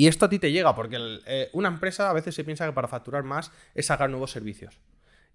[0.00, 0.96] Y esto a ti te llega porque
[1.26, 4.80] eh, una empresa a veces se piensa que para facturar más es sacar nuevos servicios.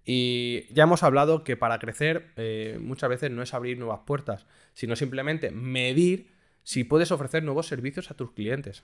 [0.04, 4.44] Y ya hemos hablado que para crecer eh, muchas veces no es abrir nuevas puertas,
[4.72, 6.32] sino simplemente medir
[6.64, 8.82] si puedes ofrecer nuevos servicios a tus clientes.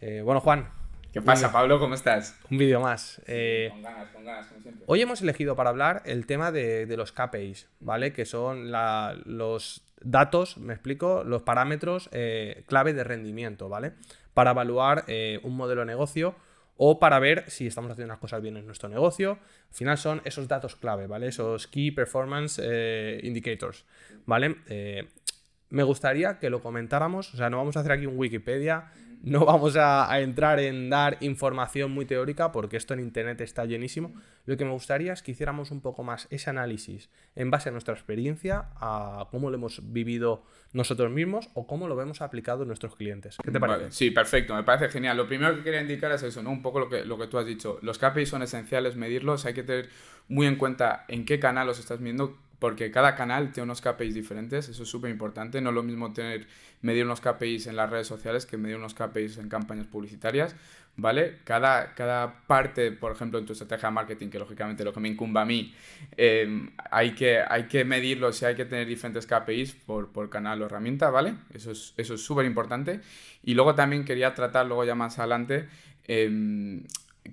[0.00, 0.79] Eh, bueno, Juan.
[1.12, 1.80] ¿Qué pasa, Pablo?
[1.80, 2.38] ¿Cómo estás?
[2.50, 3.20] Un vídeo más.
[3.26, 4.84] Eh, con ganas, con ganas, como siempre.
[4.86, 8.12] Hoy hemos elegido para hablar el tema de, los KPIs, ¿vale?
[8.12, 13.94] Que son los datos, me explico, los parámetros eh, clave de rendimiento, ¿vale?
[14.34, 15.04] Para evaluar
[15.42, 16.36] un modelo de negocio
[16.76, 19.32] o para ver si estamos haciendo las cosas bien en nuestro negocio.
[19.68, 21.26] Al final son esos datos clave, ¿vale?
[21.26, 22.62] Esos Key Performance
[23.22, 23.84] Indicators,
[24.26, 24.56] ¿vale?
[25.70, 28.90] me gustaría que lo comentáramos, o sea, no vamos a hacer aquí un Wikipedia
[29.22, 34.14] no vamos a, entrar en dar información muy teórica porque esto en Internet está llenísimo.
[34.46, 37.72] Lo que me gustaría es que hiciéramos un poco más ese análisis en base a
[37.72, 42.68] nuestra experiencia, a cómo lo hemos vivido nosotros mismos o cómo lo vemos aplicado en
[42.68, 43.36] nuestros clientes.
[43.42, 43.92] ¿Qué te parece?
[43.92, 45.16] sí, perfecto, me parece genial.
[45.16, 46.50] Lo primero que quería indicar es eso, ¿no?
[46.50, 47.78] Un poco lo que, lo que tú has dicho.
[47.82, 49.88] Los KPIs son esenciales, medirlos, hay que tener
[50.28, 54.14] muy en cuenta en qué canal los estás viendo porque cada canal tiene unos KPIs
[54.14, 56.46] diferentes, eso es súper importante, no es lo mismo tener,
[56.82, 60.54] medir unos KPIs en las redes sociales que medir unos KPIs en campañas publicitarias,
[60.96, 61.38] ¿vale?
[61.44, 65.08] Cada, cada parte, por ejemplo, en tu estrategia de marketing, que lógicamente lo que me
[65.08, 65.74] incumba a mí,
[66.18, 70.60] em, hay, que, hay que medirlo, si hay que tener diferentes KPIs por, por canal
[70.60, 71.34] o herramienta, ¿vale?
[71.54, 73.00] Eso es eso súper importante.
[73.42, 75.66] Y luego también quería tratar, luego ya más adelante,
[76.06, 76.82] eh,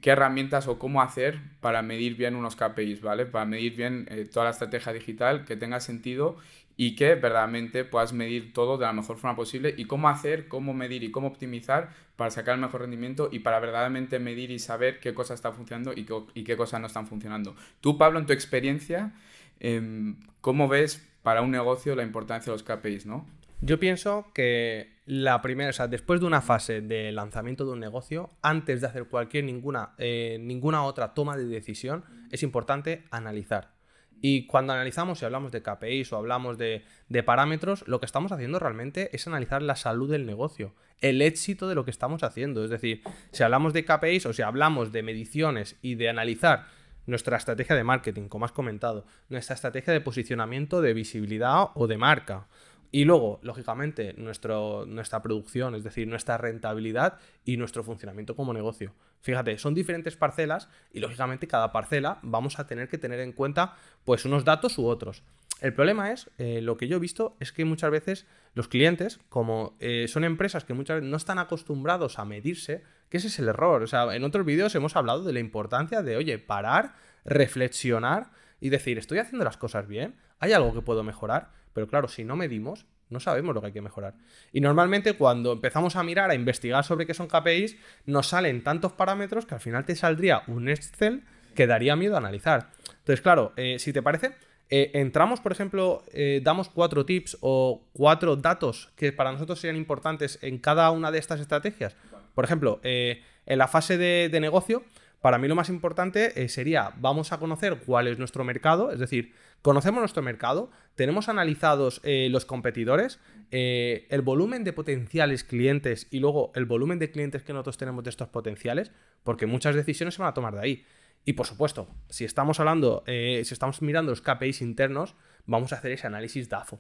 [0.02, 3.26] qué herramientas o cómo hacer para medir bien unos KPIs, ¿vale?
[3.26, 6.38] Para medir bien eh, toda la estrategia digital que tenga sentido
[6.76, 10.74] y que verdaderamente puedas medir todo de la mejor forma posible y cómo hacer, cómo
[10.74, 15.00] medir y cómo optimizar para sacar el mejor rendimiento y para verdaderamente medir y saber
[15.00, 17.56] qué cosas están funcionando y, qué cosas no están funcionando.
[17.82, 19.14] Tú, Pablo, en tu experiencia,
[19.60, 23.26] em, ¿cómo ves para un negocio la importancia de los KPIs, no?
[23.62, 27.80] Yo pienso que la primera, o sea, después de una fase de lanzamiento de un
[27.80, 33.72] negocio, antes de hacer cualquier ninguna, eh, ninguna otra toma de decisión, es importante analizar.
[34.20, 38.34] Y cuando analizamos, si hablamos de KPIs o hablamos de, de, parámetros, lo que estamos
[38.34, 42.66] haciendo realmente es analizar la salud del negocio, el éxito de lo que estamos haciendo.
[42.66, 43.02] Es decir,
[43.32, 46.66] si hablamos de KPIs o si hablamos de mediciones y de analizar
[47.06, 51.98] nuestra estrategia de marketing, como has comentado, nuestra estrategia de posicionamiento, de visibilidad o de
[51.98, 52.48] marca,
[52.92, 58.94] y luego, lógicamente, nuestro, nuestra producción, es decir, nuestra rentabilidad y nuestro funcionamiento como negocio.
[59.22, 63.76] Fíjate, son diferentes parcelas y lógicamente cada parcela vamos a tener que tener en cuenta
[64.06, 65.24] pues unos datos u otros.
[65.60, 69.20] El problema es, eh, lo que yo he visto es que muchas veces los clientes,
[69.30, 73.40] como eh, son empresas que muchas veces no están acostumbrados a medirse, que ese es
[73.40, 73.82] el error.
[73.82, 76.94] O sea, en otros vídeos hemos hablado de la importancia de, oye, parar,
[77.26, 78.32] reflexionar
[78.62, 80.16] y decir, ¿estoy haciendo las cosas bien?
[80.40, 81.52] ¿Hay algo que puedo mejorar?
[81.78, 84.16] Pero claro, si no medimos, no sabemos lo que hay que mejorar.
[84.52, 87.78] Y normalmente cuando empezamos a mirar, a investigar sobre qué son KPIs,
[88.08, 91.22] nos salen tantos parámetros que al final te saldría un Excel
[91.54, 92.72] que daría miedo analizar.
[92.98, 94.32] Entonces, claro, eh, si te parece,
[94.72, 99.78] eh, entramos, por ejemplo, eh, damos cuatro tips o cuatro datos que para nosotros serían
[99.78, 101.96] importantes en cada una de estas estrategias.
[102.34, 104.84] Por ejemplo, en la fase de negocio,
[105.22, 109.34] para mí lo más importante sería, vamos a conocer cuál es nuestro mercado, es decir,
[109.62, 113.20] Conocemos nuestro mercado, tenemos analizados eh, los competidores,
[113.52, 118.04] eh, el volumen de potenciales clientes y luego el volumen de clientes que nosotros tenemos
[118.04, 118.92] de estos potenciales,
[119.24, 120.86] porque muchas decisiones se van a tomar de ahí.
[121.26, 125.78] Y por supuesto, si estamos hablando, eh, si estamos mirando los KPIs internos, vamos a
[125.78, 126.80] hacer ese análisis DAFO.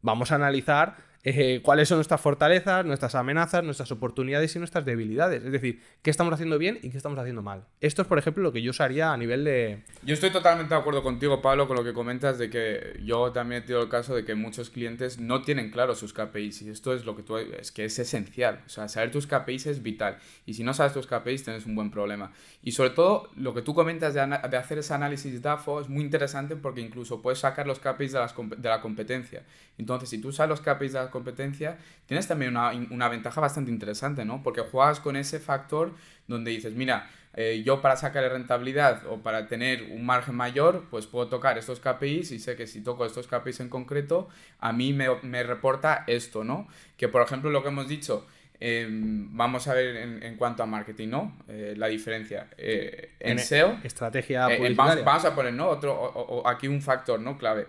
[0.00, 5.42] Vamos a analizar eh, cuáles son nuestras fortalezas, nuestras amenazas, nuestras oportunidades y nuestras debilidades.
[5.42, 7.64] Es decir, qué estamos haciendo bien y qué estamos haciendo mal.
[7.80, 9.84] Esto es, por ejemplo, lo que yo usaría a nivel de...
[10.02, 13.62] Yo estoy totalmente de acuerdo contigo, Pablo, con lo que comentas de que yo también
[13.62, 16.92] he tenido el caso de que muchos clientes no tienen claro sus KPIs y esto
[16.92, 17.38] es lo que tú...
[17.38, 18.62] es que es esencial.
[18.66, 21.74] O sea, saber tus KPIs es vital y si no sabes tus KPIs tienes un
[21.74, 22.32] buen problema.
[22.62, 26.54] Y sobre todo, lo que tú comentas de, hacer ese análisis DAFO es muy interesante
[26.54, 29.42] porque incluso puedes sacar los KPIs de la competencia.
[29.78, 33.70] Entonces, si tú sabes los KPIs de la competencia, tienes también una, una, ventaja bastante
[33.70, 34.42] interesante, ¿no?
[34.42, 35.92] Porque juegas con ese factor
[36.26, 41.06] donde dices, mira, eh, yo para sacar rentabilidad o para tener un margen mayor, pues
[41.06, 44.28] puedo tocar estos KPIs y sé que si toco estos KPIs en concreto,
[44.60, 46.68] a mí me, me reporta esto, ¿no?
[46.96, 48.26] Que por ejemplo lo que hemos dicho,
[48.60, 51.36] em, vamos a ver en, cuanto a marketing, ¿no?
[51.48, 52.46] Eh, la diferencia.
[52.56, 53.80] Eh, en, SEO.
[53.82, 54.46] Estrategia
[54.76, 55.68] vamos, vamos, a poner, ¿no?
[55.68, 57.36] Otro, aquí un factor, ¿no?
[57.36, 57.66] Clave.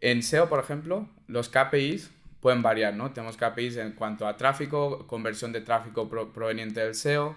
[0.00, 2.10] En SEO, por ejemplo, los KPIs
[2.42, 3.12] pueden variar, ¿no?
[3.12, 7.36] Tenemos KPIs en cuanto a tráfico, conversión de tráfico proveniente del SEO,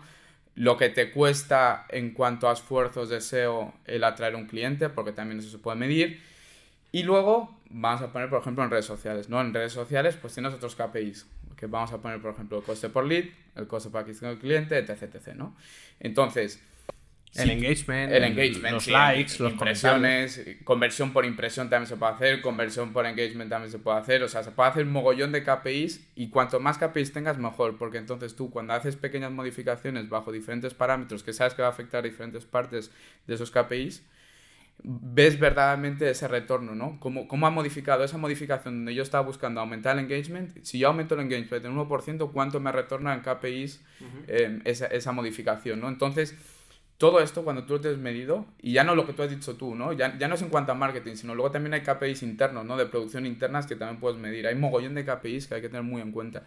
[0.55, 5.11] lo que te cuesta en cuanto a esfuerzos de SEO el atraer un cliente, porque
[5.11, 6.21] también eso se puede medir.
[6.91, 9.39] Y luego vamos a poner, por ejemplo, en redes sociales, ¿no?
[9.41, 12.89] En redes sociales, pues tienes otros KPIs, que vamos a poner, por ejemplo, el coste
[12.89, 13.25] por lead,
[13.55, 15.55] el coste por adquisición del cliente, etc, etc, ¿no?
[15.99, 16.59] Entonces,
[17.35, 22.41] el engagement, el engagement, los likes, los impresiones, conversión por impresión también se puede hacer,
[22.41, 25.43] conversión por engagement también se puede hacer, o sea, se puede hacer un mogollón de
[25.43, 30.31] KPIs y cuanto más KPIs tengas mejor, porque entonces tú cuando haces pequeñas modificaciones bajo
[30.31, 32.91] diferentes parámetros que sabes que va a afectar diferentes partes
[33.27, 34.03] de esos KPIs,
[34.83, 36.99] ves verdaderamente ese retorno, ¿no?
[36.99, 40.57] ¿Cómo, cómo ha modificado esa modificación donde yo estaba buscando aumentar el engagement?
[40.63, 43.81] Si yo aumento el engagement en 1%, ¿cuánto me retorna en KPIs
[44.27, 45.87] eh, esa, esa modificación, ¿no?
[45.87, 46.35] Entonces
[46.97, 49.55] todo esto cuando tú lo tienes medido, y ya no lo que tú has dicho
[49.55, 49.91] tú, ¿no?
[49.91, 52.77] Ya, ya no es en cuanto a marketing, sino luego también hay KPIs internos, ¿no?
[52.77, 54.47] De producción internas que también puedes medir.
[54.47, 56.43] Hay mogollón de KPIs que hay que tener muy en cuenta.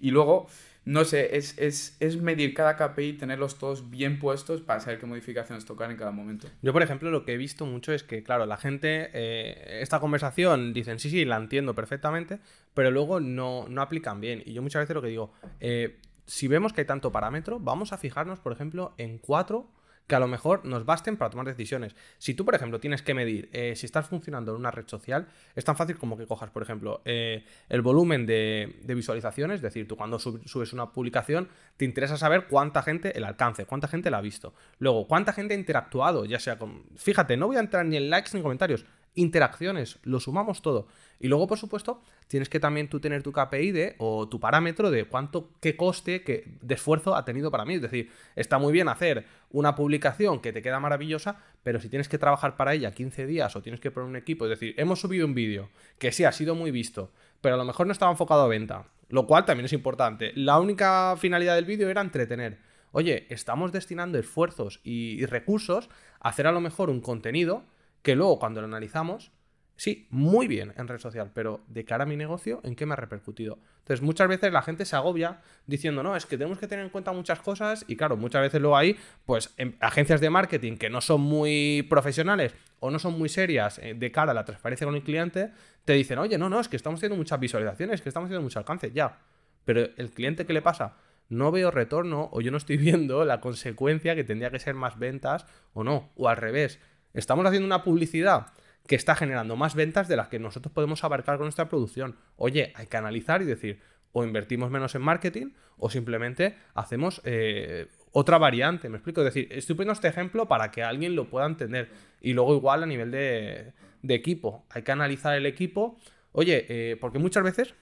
[0.00, 0.48] Y luego,
[0.84, 5.06] no sé, es, es, es medir cada KPI, tenerlos todos bien puestos para saber qué
[5.06, 6.48] modificaciones tocar en cada momento.
[6.62, 10.00] Yo, por ejemplo, lo que he visto mucho es que, claro, la gente, eh, esta
[10.00, 12.40] conversación, dicen, sí, sí, la entiendo perfectamente,
[12.74, 14.42] pero luego no, no aplican bien.
[14.44, 17.92] Y yo muchas veces lo que digo, eh, si vemos que hay tanto parámetro, vamos
[17.92, 19.70] a fijarnos, por ejemplo, en cuatro
[20.06, 21.94] que a lo mejor nos basten para tomar decisiones.
[22.18, 25.28] Si tú, por ejemplo, tienes que medir eh, si estás funcionando en una red social,
[25.54, 29.88] es tan fácil como que cojas, por ejemplo, eh, el volumen de, visualizaciones, es decir,
[29.88, 34.18] tú cuando subes una publicación, te interesa saber cuánta gente, el alcance, cuánta gente la
[34.18, 34.54] ha visto.
[34.78, 36.84] Luego, cuánta gente ha interactuado, ya sea con...
[36.96, 38.84] Fíjate, no voy a entrar ni en likes ni en comentarios,
[39.14, 40.86] interacciones, lo sumamos todo.
[41.20, 44.90] Y luego, por supuesto, tienes que también tú tener tu KPI de, o tu parámetro
[44.90, 47.74] de cuánto, qué coste qué, de esfuerzo ha tenido para mí.
[47.74, 52.08] Es decir, está muy bien hacer una publicación que te queda maravillosa, pero si tienes
[52.08, 55.00] que trabajar para ella 15 días o tienes que poner un equipo, es decir, hemos
[55.00, 58.10] subido un vídeo que sí ha sido muy visto, pero a lo mejor no estaba
[58.10, 60.32] enfocado a venta, lo cual también es importante.
[60.34, 62.58] La única finalidad del vídeo era entretener.
[62.92, 65.88] Oye, estamos destinando esfuerzos y recursos
[66.20, 67.64] a hacer a lo mejor un contenido
[68.02, 69.32] que luego cuando lo analizamos,
[69.76, 72.92] sí, muy bien en red social, pero de cara a mi negocio, ¿en qué me
[72.92, 73.58] ha repercutido?
[73.78, 76.90] Entonces, muchas veces la gente se agobia diciendo, no, es que tenemos que tener en
[76.90, 80.90] cuenta muchas cosas y claro, muchas veces luego hay, pues, em, agencias de marketing que
[80.90, 84.86] no son muy profesionales o no son muy serias eh, de cara a la transparencia
[84.86, 85.52] con el cliente,
[85.84, 88.58] te dicen, oye, no, no, es que estamos teniendo muchas visualizaciones, que estamos teniendo mucho
[88.58, 89.18] alcance, ya.
[89.64, 90.96] Pero el cliente, ¿qué le pasa?
[91.28, 94.98] no veo retorno o yo no estoy viendo la consecuencia que tendría que ser más
[94.98, 96.10] ventas o no.
[96.16, 96.78] O al revés,
[97.14, 98.52] Estamos haciendo una publicidad
[98.86, 102.16] que está generando más ventas de las que nosotros podemos abarcar con nuestra producción.
[102.36, 103.80] Oye, hay que analizar y decir,
[104.12, 108.88] o invertimos menos en marketing o simplemente hacemos eh, otra variante.
[108.88, 109.20] ¿Me explico?
[109.20, 111.90] Es decir, estoy poniendo este ejemplo para que alguien lo pueda entender.
[112.20, 113.72] Y luego igual a nivel de,
[114.08, 114.66] equipo.
[114.70, 115.98] Hay que analizar el equipo.
[116.32, 117.74] Oye, eh, porque muchas veces...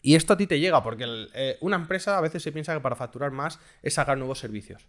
[0.00, 1.04] Y esto a ti te llega, porque
[1.34, 4.86] eh, una empresa a veces se piensa que para facturar más es sacar nuevos servicios.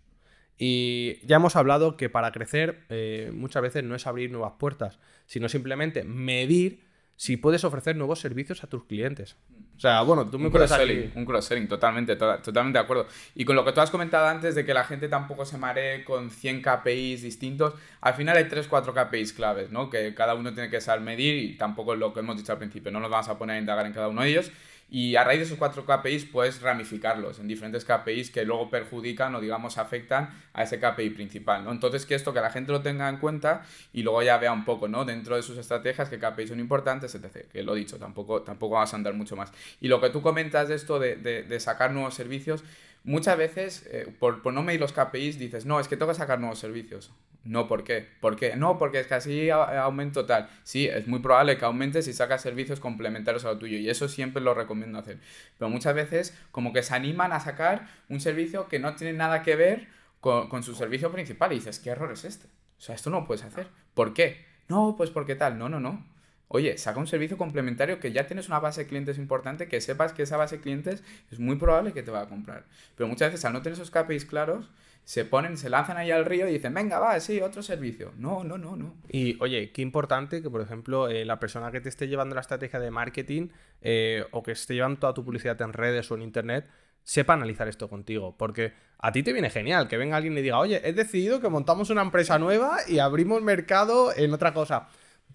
[0.57, 4.99] Y ya hemos hablado que para crecer eh, muchas veces no es abrir nuevas puertas,
[5.25, 6.83] sino simplemente medir
[7.15, 9.35] si puedes ofrecer nuevos servicios a tus clientes.
[9.75, 13.07] O sea, bueno, tú me un puedes cross-selling, un cross-selling, totalmente, totalmente de acuerdo.
[13.33, 16.03] Y con lo que tú has comentado antes de que la gente tampoco se maree
[16.03, 19.89] con 100 KPIs distintos, al final hay 3, 4 KPIs claves, ¿no?
[19.89, 22.59] Que cada uno tiene que saber medir y tampoco es lo que hemos dicho al
[22.59, 24.51] principio, no nos vamos a poner a indagar en cada uno de ellos.
[24.89, 29.33] Y a raíz de esos cuatro KPIs puedes ramificarlos en diferentes KPIs que luego perjudican
[29.33, 31.71] o digamos afectan a ese KPI principal, ¿no?
[31.71, 34.65] Entonces que esto que la gente lo tenga en cuenta y luego ya vea un
[34.65, 35.03] poco, ¿no?
[35.05, 37.47] Dentro de sus estrategias que KPIs son importantes, etc.
[37.51, 39.51] Que lo dicho, tampoco, tampoco vas a andar mucho más.
[39.81, 42.63] Y lo que tú comentas de esto de, de sacar nuevos servicios,
[43.03, 46.17] muchas veces, eh, por, por, no medir los KPIs, dices, no, es que tengo que
[46.17, 47.11] sacar nuevos servicios.
[47.43, 48.07] No, ¿por qué?
[48.21, 48.55] ¿Por qué?
[48.55, 50.49] No, porque es que así aumento tal.
[50.63, 54.07] Sí, es muy probable que aumentes si sacas servicios complementarios a lo tuyo y eso
[54.07, 55.19] siempre lo recomiendo hacer.
[55.57, 59.43] Pero muchas veces como que se animan a sacar un servicio que no tiene nada
[59.43, 59.87] que ver
[60.21, 62.47] con, su servicio principal y dices, ¿qué error es este?
[62.47, 63.67] O sea, esto no lo puedes hacer.
[63.93, 64.45] ¿Por qué?
[64.69, 65.57] No, pues porque tal.
[65.57, 66.05] No, no, no.
[66.47, 70.13] Oye, saca un servicio complementario que ya tienes una base de clientes importante, que sepas
[70.13, 72.65] que esa base de clientes es muy probable que te va a comprar.
[72.95, 74.69] Pero muchas veces al no tener esos KPIs claros,
[75.05, 78.13] se ponen, se lanzan ahí al río y dicen, venga, va, sí, otro servicio.
[78.17, 78.95] No, no, no, no.
[79.09, 82.41] Y oye, qué importante que, por ejemplo, eh, la persona que te esté llevando la
[82.41, 83.49] estrategia de marketing
[83.81, 86.67] eh, o que esté llevando toda tu publicidad en redes o en internet,
[87.03, 88.35] sepa analizar esto contigo.
[88.37, 91.49] Porque a ti te viene genial que venga alguien y diga, oye, he decidido que
[91.49, 94.87] montamos una empresa nueva y abrimos mercado en otra cosa.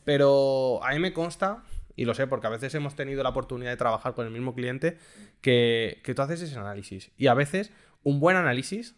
[0.05, 1.63] Pero a mí me consta,
[1.95, 4.55] y lo sé porque a veces hemos tenido la oportunidad de trabajar con el mismo
[4.55, 4.97] cliente,
[5.41, 7.11] que, tú haces ese análisis.
[7.19, 7.73] Y a veces
[8.03, 8.97] un buen análisis,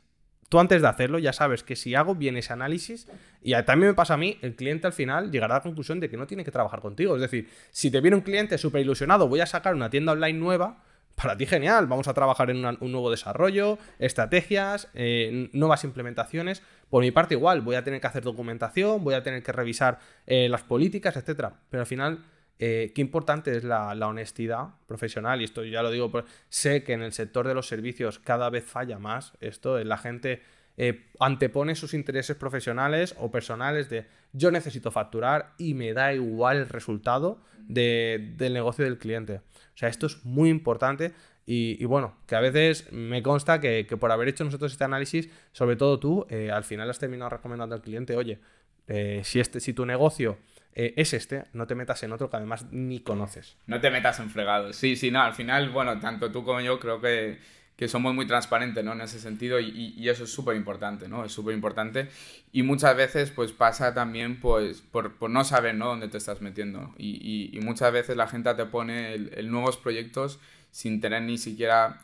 [0.51, 3.09] tú antes de hacerlo ya sabes que si hago bien ese análisis,
[3.43, 6.11] y también me pasa a mí, el cliente al final llegará a la conclusión de
[6.11, 7.15] que no tiene que trabajar contigo.
[7.15, 10.39] Es decir, si te viene un cliente súper ilusionado, voy a sacar una tienda online
[10.39, 10.83] nueva,
[11.15, 16.63] para ti genial, vamos a trabajar en un nuevo desarrollo, estrategias, eh, nuevas implementaciones.
[16.89, 19.99] Por mi parte igual, voy a tener que hacer documentación, voy a tener que revisar
[20.27, 21.53] eh, las políticas, etc.
[21.69, 22.25] Pero al final,
[22.61, 26.13] qué importante es la, honestidad profesional, y esto ya lo digo,
[26.49, 30.43] sé que en el sector de los servicios cada vez falla más esto, la gente
[30.83, 36.57] eh, antepone sus intereses profesionales o personales de yo necesito facturar y me da igual
[36.57, 39.37] el resultado del negocio del cliente.
[39.37, 41.13] O sea, esto es muy importante
[41.45, 45.77] y, bueno, que a veces me consta que, por haber hecho nosotros este análisis, sobre
[45.77, 48.39] todo tú, eh, al final has terminado recomendando al cliente, oye,
[48.87, 50.39] eh, si, este, si tu negocio
[50.75, 53.57] es este, no te metas en otro que además ni conoces.
[53.67, 54.77] No te metas en fregados.
[54.77, 57.39] Sí, sí, no, al final, bueno, tanto tú como yo creo que
[57.81, 58.93] que somos muy transparentes, ¿no?
[58.93, 61.25] En ese sentido y, eso es súper importante, ¿no?
[61.25, 62.11] Es súper importante
[62.53, 65.87] y muchas veces pues pasa también pues por, no saber, ¿no?
[65.87, 71.01] Dónde te estás metiendo y, muchas veces la gente te pone el nuevos proyectos sin
[71.01, 72.03] tener ni siquiera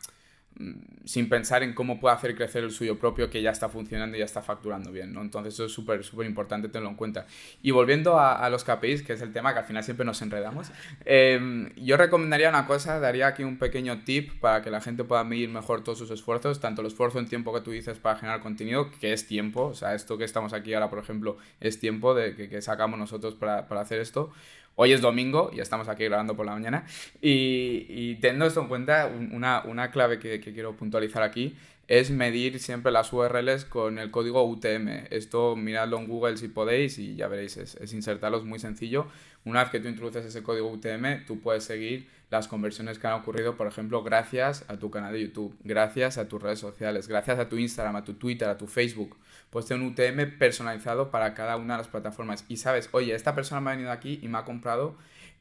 [1.05, 4.19] sin pensar en cómo puede hacer crecer el suyo propio que ya está funcionando y
[4.19, 5.21] ya está facturando bien, ¿no?
[5.21, 7.25] Entonces eso es súper, súper importante tenerlo en cuenta.
[7.61, 10.71] Y volviendo a, los KPIs, que es el tema que al final siempre nos enredamos,
[11.05, 15.23] em, yo recomendaría una cosa, daría aquí un pequeño tip para que la gente pueda
[15.23, 18.41] medir mejor todos sus esfuerzos, tanto el esfuerzo en tiempo que tú dices para generar
[18.41, 22.15] contenido, que es tiempo, o sea, esto que estamos aquí ahora, por ejemplo, es tiempo
[22.15, 24.31] de que, que sacamos nosotros para, para hacer esto,
[24.79, 26.85] Hoy es domingo y estamos aquí grabando por la mañana.
[27.19, 31.55] Y, teniendo esto en cuenta, una, una clave que, quiero puntualizar aquí
[31.87, 35.07] es medir siempre las URLs con el código UTM.
[35.09, 39.07] Esto miradlo en Google si podéis y ya veréis, es, es insertarlo, es muy sencillo.
[39.45, 43.13] Una vez que tú introduces ese código UTM, tú puedes seguir las conversiones que han
[43.13, 47.39] ocurrido, por ejemplo, gracias a tu canal de YouTube, gracias a tus redes sociales, gracias
[47.39, 49.15] a tu Instagram, a tu Twitter, a tu Facebook.
[49.49, 52.43] Puedes tener un UTM personalizado para cada una de las plataformas.
[52.49, 54.97] Y sabes, oye, esta persona me ha venido aquí y me ha comprado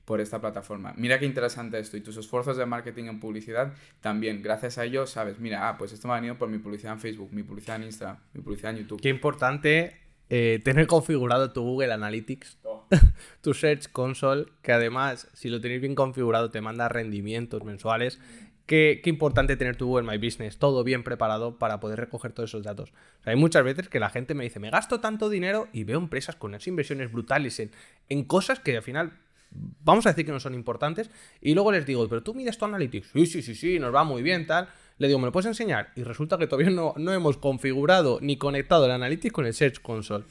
[0.07, 0.95] por esta plataforma.
[0.97, 1.97] Mira qué interesante esto.
[1.97, 5.93] Y tus esfuerzos de marketing en publicidad también, gracias a ello, sabes, mira, ah, pues
[5.93, 8.71] esto me ha venido por mi publicidad en Facebook, mi publicidad en Instagram, mi publicidad
[8.71, 9.01] en YouTube.
[9.03, 9.97] Qué importante
[10.31, 12.87] eh, tener configurado tu Google Analytics, oh.
[13.43, 18.21] tu Search Console, que además, si lo tenéis bien configurado, te manda rendimientos mensuales.
[18.65, 22.51] Qué, qué, importante tener tu Google My Business, todo bien preparado para poder recoger todos
[22.51, 22.93] esos datos.
[23.25, 26.35] hay muchas veces que la gente me dice, me gasto tanto dinero y veo empresas
[26.35, 27.71] con esas inversiones brutales en,
[28.09, 29.13] en cosas que al final
[29.83, 31.11] vamos a decir que no son importantes.
[31.41, 33.11] Y luego les digo, pero tú mides tu Analytics.
[33.13, 34.69] Sí, sí, sí, sí, nos va muy bien, tal.
[34.99, 35.93] Le digo, ¿me lo puedes enseñar?
[35.97, 39.81] Y resulta que todavía no, no hemos configurado ni conectado el Analytics con el Search
[39.83, 40.25] Console.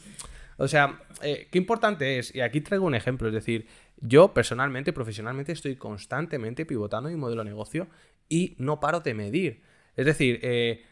[0.58, 3.67] O sea, eh, qué importante es, y aquí traigo un ejemplo, es decir,
[3.98, 7.88] yo personalmente, profesionalmente, estoy constantemente pivotando mi modelo de negocio
[8.29, 9.62] y no paro de medir.
[9.96, 10.84] Es decir, eh,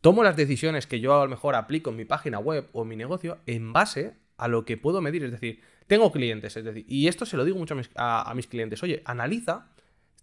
[0.00, 2.88] tomo las decisiones que yo a lo mejor aplico en mi página web o en
[2.88, 5.24] mi negocio en base a lo que puedo medir.
[5.24, 8.82] Es decir, tengo clientes, es decir, y esto se lo digo mucho a mis clientes,
[8.82, 9.70] oye, analiza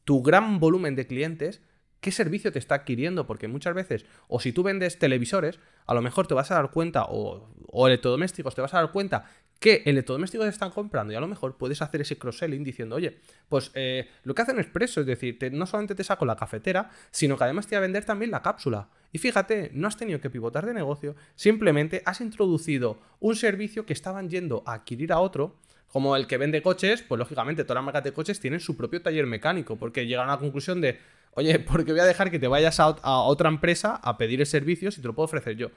[0.04, 1.62] tu gran volumen de clientes
[2.04, 6.02] qué servicio te está adquiriendo, porque muchas veces, o si tú vendes televisores, a lo
[6.02, 7.50] mejor te vas a dar cuenta, o,
[7.88, 9.26] electrodomésticos, te vas a dar cuenta
[9.64, 13.22] que electrodomésticos te están comprando y a lo mejor puedes hacer ese cross-selling diciendo, oye,
[13.48, 17.38] pues eh, lo que hacen Expreso es decir, no solamente te saco la cafetera, sino
[17.38, 18.90] que además te voy a vender también la cápsula.
[19.14, 23.94] Y fíjate, no has tenido que pivotar de negocio, simplemente has introducido un servicio que
[23.94, 25.56] estaban yendo a adquirir a otro,
[25.88, 29.02] como el que vende coches, pues lógicamente todas las marcas de coches tienen su propio
[29.02, 31.00] taller mecánico, porque llegaron a la conclusión de,
[31.36, 34.92] Oye, porque voy a dejar que te vayas a, otra empresa a pedir el servicio
[34.92, 35.72] si te lo puedo ofrecer yo.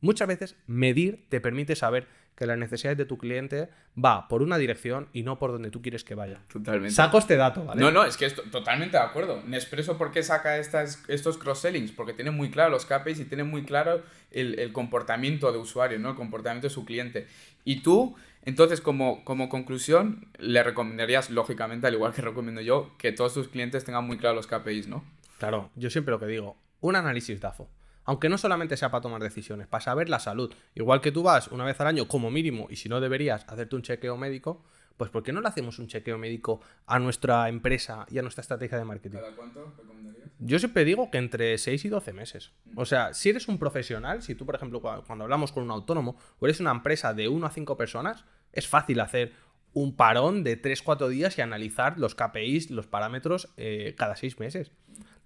[0.00, 3.68] Muchas veces medir te permite saber que las necesidades de tu cliente
[4.02, 6.40] va por una dirección y no por donde tú quieres que vaya.
[6.52, 6.94] Totalmente.
[6.94, 7.80] Saco este dato, ¿vale?
[7.80, 9.42] No, no, es que estoy totalmente de acuerdo.
[9.46, 11.92] Nespresso, ¿por qué saca estas, estos cross-sellings?
[11.92, 15.98] Porque tiene muy claro los KPIs y tiene muy claro el, el, comportamiento de usuario,
[15.98, 16.10] ¿no?
[16.10, 17.26] El comportamiento de su cliente.
[17.64, 23.12] Y tú entonces, como, como conclusión, le recomendarías, lógicamente, al igual que recomiendo yo, que
[23.12, 25.04] todos tus clientes tengan muy claros los KPIs, ¿no?
[25.38, 27.68] Claro, yo siempre lo que digo, un análisis DAFO.
[28.04, 30.52] Aunque no solamente sea para tomar decisiones, para saber la salud.
[30.74, 33.76] Igual que tú vas una vez al año como mínimo, y si no deberías hacerte
[33.76, 34.64] un chequeo médico,
[34.96, 38.42] pues ¿por qué no le hacemos un chequeo médico a nuestra empresa y a nuestra
[38.42, 39.18] estrategia de marketing?
[39.18, 40.30] ¿Cada cuánto recomendarías?
[40.38, 42.52] Yo siempre digo que entre 6 y 12 meses.
[42.76, 46.16] O sea, si eres un profesional, si tú, por ejemplo, cuando hablamos con un autónomo
[46.38, 49.32] o eres una empresa de 1 a 5 personas, es fácil hacer
[49.72, 54.72] un parón de 3-4 días y analizar los KPIs, los parámetros eh, cada 6 meses.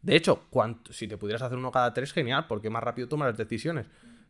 [0.06, 0.44] De hecho,
[0.90, 3.86] si te pudieras hacer uno cada 3, genial, porque más rápido tomas las decisiones.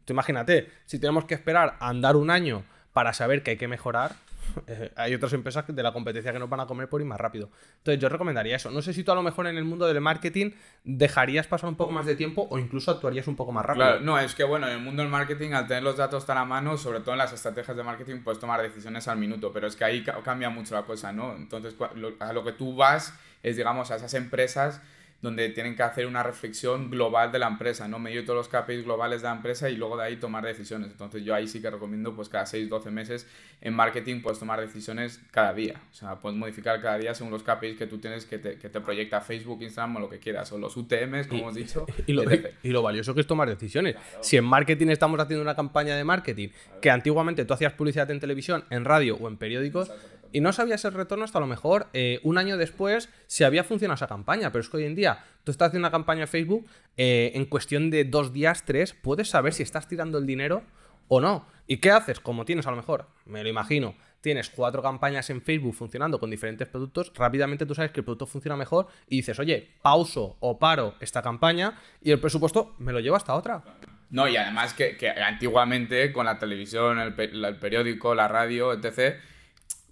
[0.07, 2.65] Tú imagínate, si tenemos que esperar a andar un año
[2.95, 4.17] para saber que hay que mejorar,
[4.69, 7.21] eh, hay otras empresas de la competencia que nos van a comer por ir más
[7.21, 7.51] rápido.
[7.77, 8.71] Entonces yo recomendaría eso.
[8.71, 10.53] No sé si tú a lo mejor en el mundo del marketing
[10.83, 14.01] dejarías pasar un poco más de tiempo o incluso actuarías un poco más rápido.
[14.01, 16.47] No, es que bueno, en el mundo del marketing al tener los datos tan a
[16.47, 19.77] mano, sobre todo en las estrategias de marketing, puedes tomar decisiones al minuto, pero es
[19.77, 21.37] que ahí cambia mucho la cosa, ¿no?
[21.37, 21.77] Entonces
[22.19, 24.81] a lo que tú vas es, digamos, a esas empresas
[25.23, 27.99] donde tienen que hacer una reflexión global de la empresa, ¿no?
[27.99, 30.91] Medir todos los KPIs globales de la empresa y luego de ahí tomar decisiones.
[30.91, 33.27] Entonces yo ahí sí que recomiendo pues cada 6, 12 meses
[33.61, 35.81] en marketing puedes tomar decisiones cada día.
[35.91, 38.69] O sea, puedes modificar cada día según los KPIs que tú tienes que te, que
[38.69, 41.87] te proyecta Facebook, Instagram o lo que quieras, o los UTMs, como hemos dicho.
[42.07, 42.23] Y lo,
[42.63, 43.97] y lo, valioso que es tomar decisiones.
[44.21, 48.21] Si en marketing estamos haciendo una campaña de marketing que antiguamente tú hacías publicidad en
[48.21, 49.91] televisión, en radio o en periódicos,
[50.33, 53.65] y no sabías el retorno hasta a lo mejor eh, un año después si había
[53.65, 54.53] funcionado esa campaña.
[54.53, 56.67] Pero es que hoy en día tú estás haciendo una campaña en Facebook,
[56.97, 60.63] eh, en cuestión de dos días, tres, puedes saber si estás tirando el dinero
[61.09, 61.47] o no.
[61.67, 62.21] ¿Y qué haces?
[62.21, 66.31] Como tienes a lo mejor, me lo imagino, tienes cuatro campañas en Facebook funcionando con
[66.31, 70.59] diferentes productos, rápidamente tú sabes que el producto funciona mejor y dices, oye, pauso o
[70.59, 73.63] paro esta campaña y el presupuesto me lo llevo hasta otra.
[74.11, 79.17] No, y además que, antiguamente con la televisión, el, el periódico, la radio, etc.,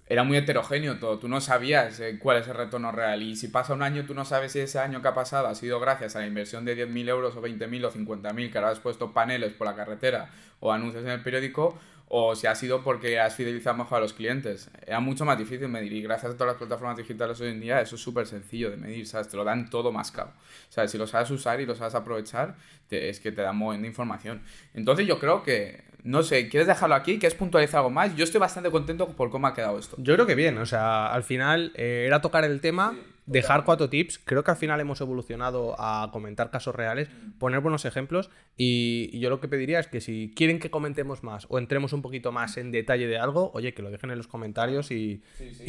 [0.06, 1.18] era muy heterogéneo todo.
[1.18, 3.22] Tú no sabías eh, cuál es el retorno real.
[3.22, 5.54] Y si pasa un año, tú no sabes si ese año que ha pasado ha
[5.54, 8.80] sido gracias a la inversión de 10.000 euros o 20.000 o 50.000 que ahora has
[8.80, 10.30] puesto paneles por la carretera
[10.60, 14.12] o anuncios en el periódico o si ha sido porque has fidelizado mejor a los
[14.12, 14.70] clientes.
[14.86, 17.80] Era mucho más difícil medir y gracias a todas las plataformas digitales hoy en día
[17.80, 19.28] eso es súper sencillo de medir, ¿sabes?
[19.28, 20.32] Te lo dan todo más caro.
[20.68, 22.54] sea, Si lo sabes usar y lo sabes aprovechar,
[22.90, 24.42] es que te dan buena información.
[24.74, 27.18] Entonces yo creo que no sé, ¿quieres dejarlo aquí?
[27.18, 28.14] ¿Quieres puntualizar algo más?
[28.14, 29.96] Yo estoy bastante contento por cómo ha quedado esto.
[29.98, 32.94] Yo creo que bien, o sea, al final eh, era tocar el tema,
[33.26, 34.18] dejar cuatro tips.
[34.18, 38.30] Creo que al final hemos evolucionado a comentar casos reales, poner buenos ejemplos.
[38.56, 42.02] Y, yo lo que pediría es que si quieren que comentemos más o entremos un
[42.02, 45.22] poquito más en detalle de algo, oye, que lo dejen en los comentarios y,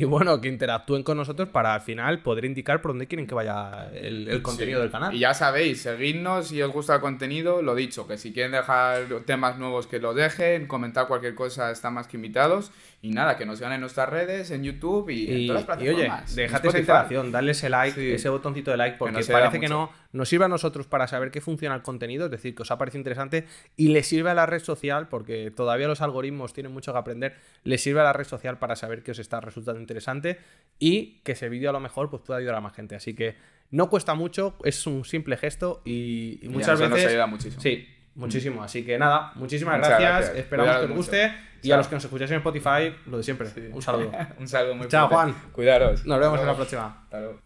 [0.06, 3.90] bueno, que interactúen con nosotros para al final poder indicar por dónde quieren que vaya
[3.94, 5.14] el, contenido del canal.
[5.16, 9.08] Y ya sabéis, seguidnos si os gusta el contenido, lo dicho, que si quieren dejar
[9.26, 12.72] temas nuevos que los dejen, comentar cualquier cosa, están más que invitados.
[13.06, 16.32] Y nada, que nos sigan en nuestras redes, en YouTube y, en todas las plataformas.
[16.32, 19.68] Y oye, déjate esa interacción, dale ese like, ese botoncito de like, porque parece que
[19.68, 22.72] no nos sirve a nosotros para saber qué funciona el contenido, es decir, que os
[22.72, 23.46] ha parecido interesante
[23.78, 27.36] y le sirve a la red social, porque todavía los algoritmos tienen mucho que aprender,
[27.64, 30.40] le sirve a la red social para saber que os está resultando interesante
[30.80, 32.96] y que ese vídeo a lo mejor pues, pueda ayudar a más gente.
[32.96, 33.36] Así que
[33.70, 37.04] no cuesta mucho, es un simple gesto y, muchas veces...
[37.04, 37.62] Nos ayuda muchísimo.
[37.62, 38.64] Sí, muchísimo.
[38.64, 40.36] Así que nada, muchísimas gracias.
[40.36, 41.36] Esperamos que os guste.
[41.62, 43.48] Y a los que nos escucháis en Spotify, lo de siempre.
[43.72, 44.12] Un saludo.
[44.40, 45.34] un saludo muy Chao, Juan.
[45.52, 46.06] Cuidaros.
[46.06, 47.02] Nos vemos en la próxima.
[47.04, 47.45] Hasta luego.